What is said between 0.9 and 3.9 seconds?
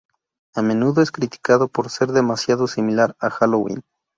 es criticado por ser "demasiado similar" a Halloween.